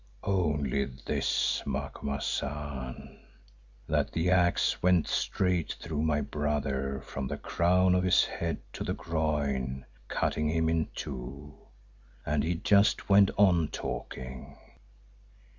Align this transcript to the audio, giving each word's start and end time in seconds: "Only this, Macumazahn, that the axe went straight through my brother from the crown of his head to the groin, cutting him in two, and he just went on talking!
"Only 0.23 0.85
this, 0.85 1.61
Macumazahn, 1.63 3.19
that 3.87 4.11
the 4.11 4.31
axe 4.31 4.81
went 4.81 5.07
straight 5.07 5.73
through 5.73 6.01
my 6.01 6.21
brother 6.21 7.03
from 7.05 7.27
the 7.27 7.37
crown 7.37 7.93
of 7.93 8.03
his 8.03 8.25
head 8.25 8.57
to 8.73 8.83
the 8.83 8.95
groin, 8.95 9.85
cutting 10.07 10.49
him 10.49 10.69
in 10.69 10.89
two, 10.95 11.53
and 12.25 12.43
he 12.43 12.55
just 12.55 13.09
went 13.09 13.29
on 13.37 13.67
talking! 13.67 14.57